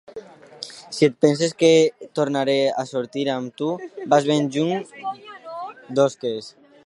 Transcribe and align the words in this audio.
Si 0.95 1.01
et 1.07 1.17
penses 1.23 1.51
que 1.59 1.69
tornaré 2.19 2.57
a 2.83 2.87
sortir 2.93 3.27
amb 3.33 3.53
tu, 3.61 3.69
vas 4.15 4.29
ben 4.31 4.49
lluny 4.55 4.79
d'osques. 5.99 6.51